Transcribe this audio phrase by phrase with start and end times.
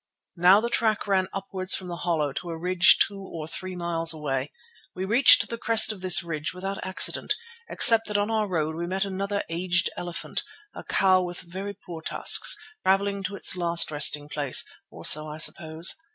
[0.37, 4.15] Now the track ran upwards from the hollow to a ridge two or three miles
[4.15, 4.51] away.
[4.95, 7.35] We reached the crest of this ridge without accident,
[7.69, 10.41] except that on our road we met another aged elephant,
[10.73, 15.37] a cow with very poor tusks, travelling to its last resting place, or so I
[15.37, 15.93] suppose.